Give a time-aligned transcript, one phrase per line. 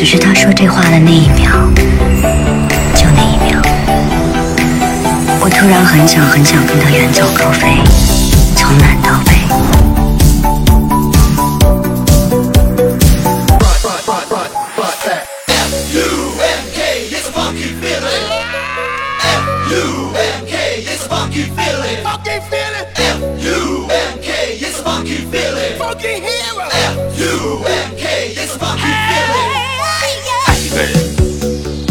[0.00, 1.52] 只是他说这话的那一秒，
[2.96, 3.60] 就那一秒，
[5.42, 7.76] 我突然很想很想跟他远走高飞，
[8.56, 9.32] 从南到北。
[22.02, 22.09] 爱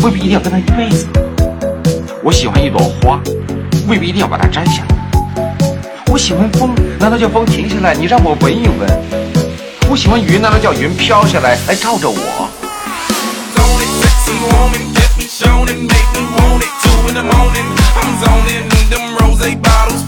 [0.10, 1.08] 未必一定要跟他一辈子。
[2.24, 3.22] 我喜欢一朵花，
[3.88, 4.96] 未必一定要把它摘下来。
[6.08, 7.94] 我喜欢风，难道叫风停下来？
[7.94, 8.90] 你让我闻一闻。
[9.88, 12.18] 我喜欢云，难道叫云飘下来来照着我
[13.54, 16.74] ？Zone it, sexy woman, get me shown and make me want it.
[16.82, 20.02] Two in the morning, I'm zoning, in them rose bottles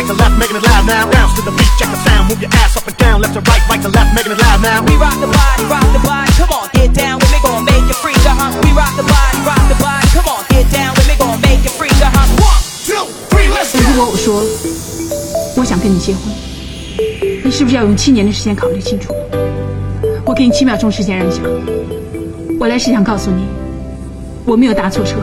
[0.00, 1.10] right, right to left, making it loud now.
[1.10, 3.40] Bounce to the beat, check the sound, move your ass up and down, left to
[3.40, 4.82] right, right to left, making it loud now.
[4.84, 6.32] We rock the body, rock the body.
[6.40, 8.60] Come on, get down with me, gon' make uh huh.
[8.64, 10.06] We rock the body, rock the body.
[10.16, 12.26] Come on, get down with me, gon' make uh huh.
[12.40, 14.42] One, Two, three, let's 如果我说
[15.56, 16.32] 我想跟你结婚，
[17.44, 19.14] 你是不是要用七年的时间考虑清楚？
[20.24, 21.42] 我给你七秒钟时间让你想。
[22.58, 23.42] 我来是想告诉你，
[24.44, 25.16] 我没有搭错车，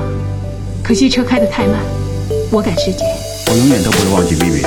[0.83, 1.79] 可惜车开得太慢，
[2.51, 3.16] 我赶时间。
[3.49, 4.61] 我永远都不会忘记薇薇，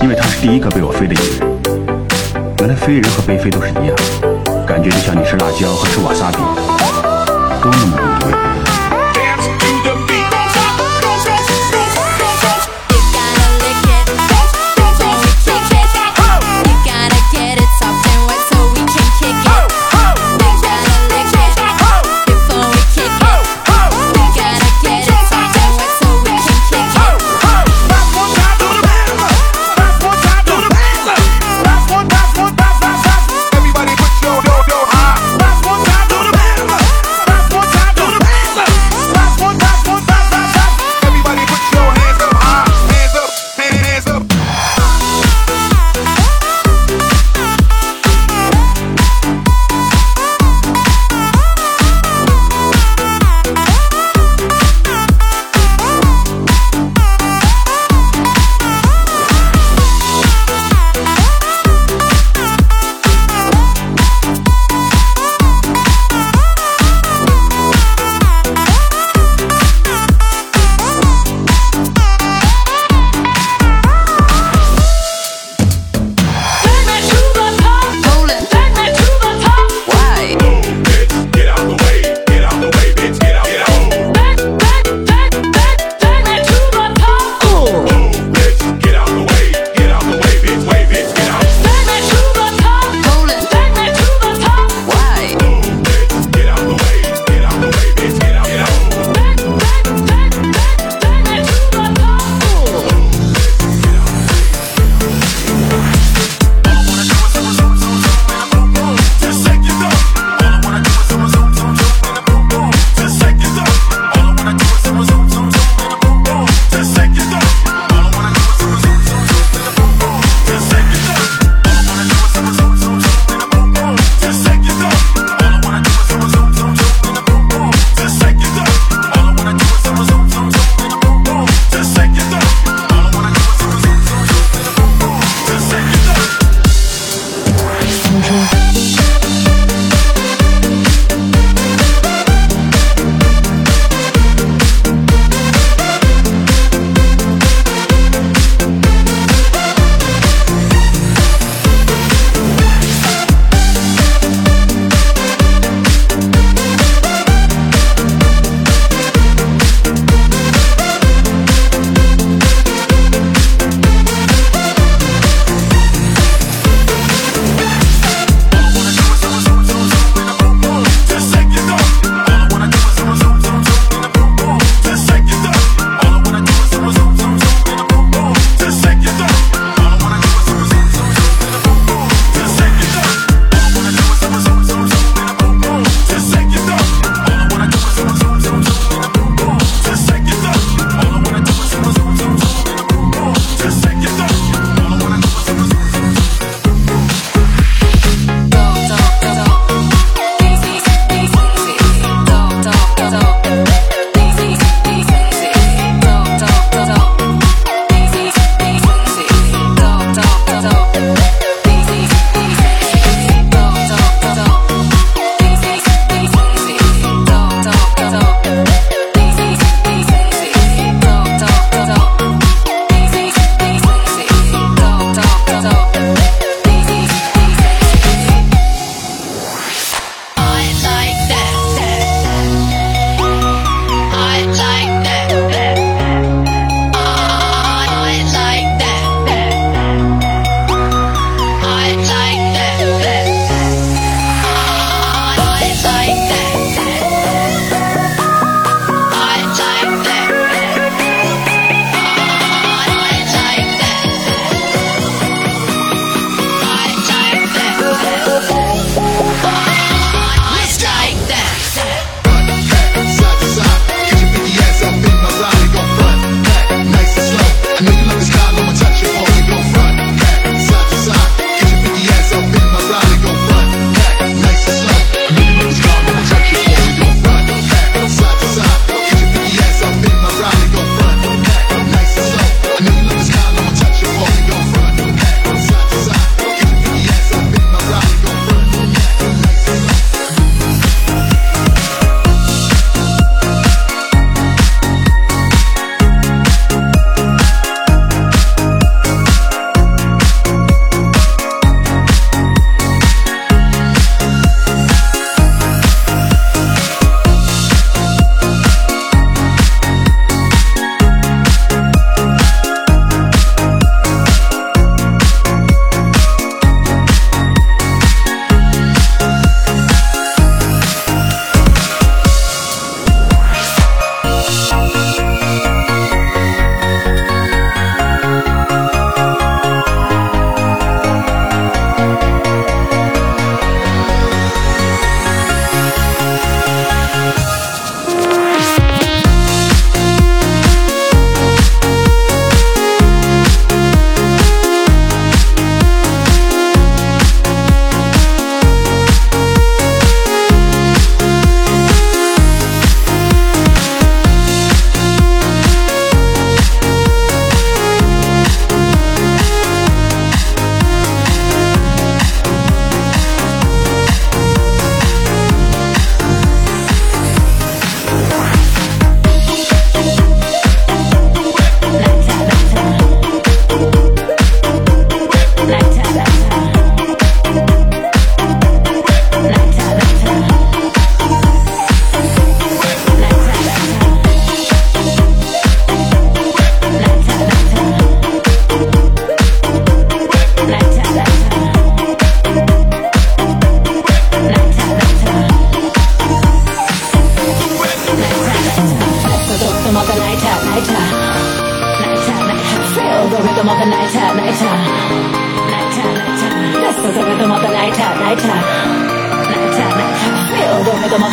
[0.00, 1.50] 因为她是第一个被我飞的女人。
[2.60, 3.96] 原来飞人和被飞都是一样，
[4.64, 6.38] 感觉就像你吃辣椒和吃瓦萨比，
[7.60, 8.59] 都那么无对。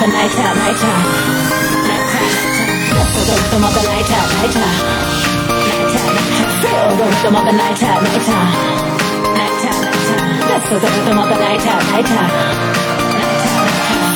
[0.08, 1.04] the night out, night out.
[1.88, 2.32] Night out.
[3.12, 4.76] Feel the rhythm of the night out, night out.
[5.68, 6.16] Night out.
[6.62, 8.50] Feel the rhythm of the night out, night out.
[9.38, 10.62] Night out, night out.
[10.68, 12.32] Feel the rhythm of the night out, night out.
[13.18, 13.72] Night out.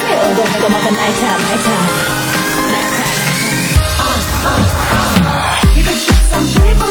[0.07, 1.87] Feel the rhythm of the night out, night out.
[2.71, 3.17] Night out.
[3.99, 4.63] Uh, uh,
[5.27, 5.75] uh.
[5.75, 6.90] You can shoot some people.